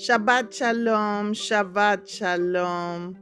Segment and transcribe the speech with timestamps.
[0.00, 3.16] Shabbat Shalom, Shabbat Shalom.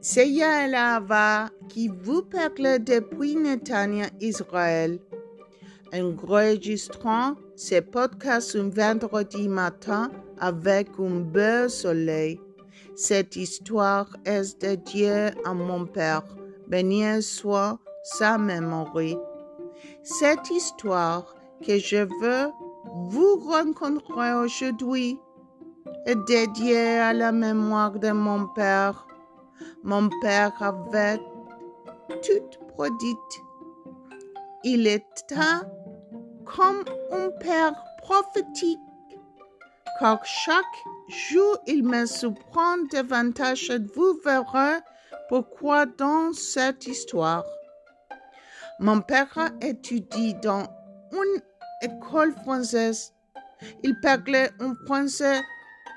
[0.00, 4.98] C'est Yael Ava qui vous parle depuis Netanya, Israël.
[5.94, 12.40] Enregistrant ces podcasts un vendredi matin avec un beau soleil.
[12.96, 16.24] Cette histoire est dédiée à mon père.
[16.66, 18.96] Béni soit sa mémoire.
[20.02, 22.50] Cette histoire que je veux
[22.94, 25.18] vous rencontrer aujourd'hui
[26.06, 29.06] est dédiée à la mémoire de mon père.
[29.82, 31.18] Mon père avait
[32.08, 33.34] tout produite.
[34.64, 35.36] Il était
[36.44, 38.78] comme un père prophétique,
[39.98, 40.64] car chaque
[41.08, 44.78] jour il me surprend davantage et vous verrez
[45.28, 47.44] pourquoi dans cette histoire?
[48.80, 50.66] Mon père étudie dans
[51.12, 51.42] une
[51.82, 53.12] école française.
[53.82, 55.40] Il parlait un français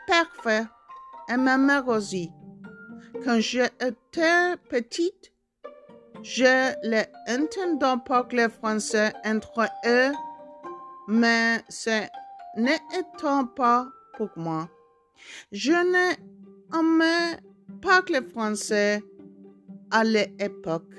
[0.07, 0.65] parfait
[1.29, 2.31] et ma mère aussi.
[3.23, 5.31] Quand j'étais petite,
[6.23, 10.11] je l'entendais parler français entre eux,
[11.07, 12.03] mais ce
[12.57, 13.05] n'était
[13.55, 14.69] pas pour moi.
[15.51, 17.37] Je n'aimais
[17.81, 19.03] pas le français
[19.91, 20.93] à l'époque.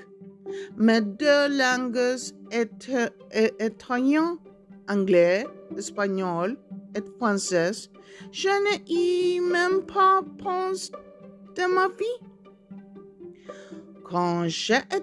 [0.77, 2.17] Mes deux langues
[2.51, 3.09] étaient
[3.59, 4.35] étrangères
[4.89, 5.45] anglais,
[5.77, 6.57] espagnol
[6.95, 7.71] et français,
[8.31, 10.91] je n'ai même pas pensé
[11.55, 12.19] de ma vie.
[14.03, 14.99] Quand j'étais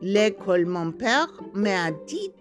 [0.00, 2.32] l'école, mon père m'a dit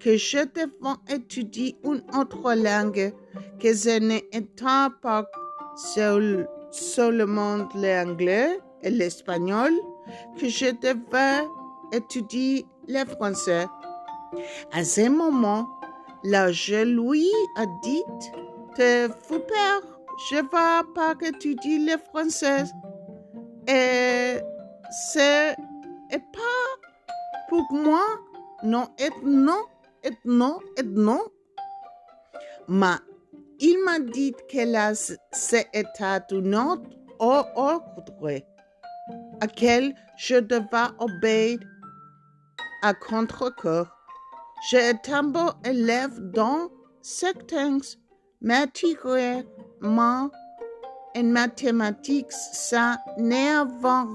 [0.00, 3.12] que je devais étudier une autre langue,
[3.58, 4.50] que ce n'était
[5.02, 5.26] pas
[5.76, 9.72] seul, seulement l'anglais et l'espagnol,
[10.38, 11.46] que je devais
[11.92, 13.66] étudier le français.
[14.72, 15.68] À ce moment,
[16.24, 18.02] je lui a dit,
[18.74, 19.82] te fou père,
[20.28, 20.42] je vais
[20.94, 22.64] pas étudier le français.
[23.68, 24.40] Et
[24.90, 25.56] c'est
[26.10, 26.68] pas
[27.48, 28.04] pour moi,
[28.62, 29.64] non, et non,
[30.02, 31.22] et non, et non.
[32.68, 32.96] Mais
[33.60, 37.82] il m'a dit que là, c'était un autre ordre,
[39.54, 41.58] quel je devais obéir
[42.82, 43.95] à contre-cœur.
[44.62, 46.70] J'ai un élève dans
[47.02, 47.78] certains
[48.40, 49.44] matières
[49.82, 50.30] en
[51.22, 53.66] mathématiques, ça n'a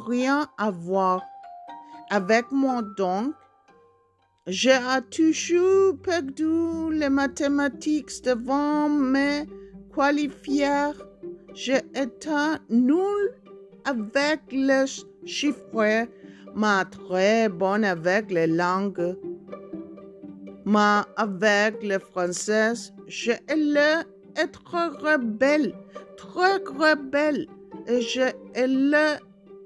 [0.08, 1.22] rien à voir
[2.10, 3.34] avec moi donc.
[4.48, 4.80] J'ai
[5.12, 9.46] toujours perdu les mathématiques devant mes
[9.94, 10.92] qualifier.
[11.54, 13.36] J'ai été nul
[13.86, 14.86] avec les
[15.26, 16.08] chiffres,
[16.56, 19.16] mais très bonne avec les langues
[20.66, 22.74] mais avec le français,
[23.08, 24.04] je le
[24.36, 24.62] être
[25.02, 25.74] rebelle,
[26.18, 27.48] très rebelle,
[27.88, 29.18] et je le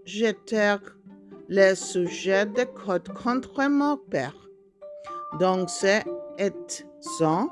[0.05, 0.77] jeter
[1.49, 4.35] le sujet de code contre mon père.
[5.39, 6.03] Donc, c'est
[6.99, 7.47] ça.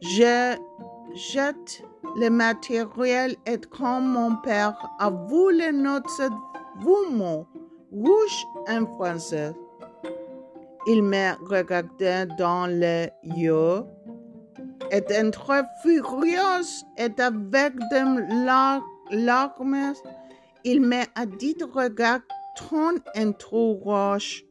[0.00, 0.56] Je
[1.14, 1.82] jette
[2.16, 6.28] le matériel et comme mon père a voulu notre
[7.10, 7.46] mots
[7.92, 9.52] rouge en français.
[10.86, 13.84] Il me regardait dans les yeux,
[14.90, 16.62] était très furieux
[16.98, 18.04] et avec des
[18.44, 19.94] larmes,
[20.64, 21.06] il m'a
[21.38, 22.22] dit regarde
[22.56, 24.44] ton entourage,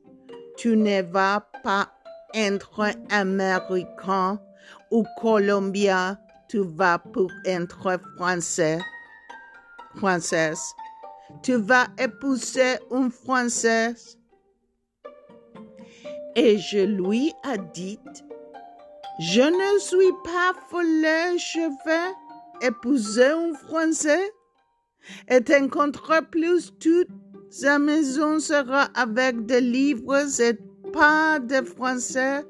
[0.58, 1.90] tu ne vas pas
[2.34, 4.40] être américain
[4.92, 6.18] ou colombien,
[6.48, 8.80] tu vas pour être français,
[9.96, 10.62] française.
[11.42, 14.20] Tu vas épouser une française
[16.36, 18.00] et je lui ai dit,
[19.20, 24.34] je ne suis pas folle, je vais épouser un Français.
[25.30, 27.10] Et contre plus toute
[27.50, 30.58] sa maison sera avec des livres et
[30.92, 32.46] pas de Français.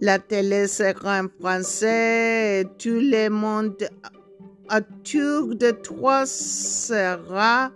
[0.00, 3.88] La télé sera en français et tout le monde
[4.70, 7.70] autour de toi sera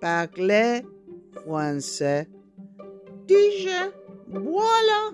[0.00, 0.82] parlé
[1.34, 2.28] français
[4.28, 5.10] Voilà.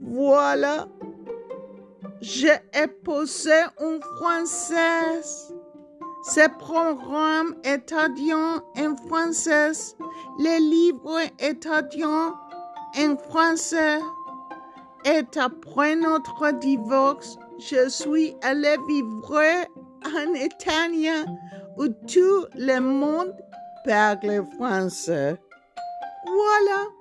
[0.00, 0.88] Voilà.
[2.20, 5.22] J'ai épousé un Français.
[6.24, 9.70] Ce programme étudiant en français,
[10.40, 12.34] les livres étudiants
[12.98, 14.00] en français.
[15.04, 19.40] Et après notre divorce, je suis allée vivre
[20.04, 21.08] en Italie
[21.76, 23.32] où tout le monde
[23.86, 25.38] parle français.
[26.26, 26.95] Voilà.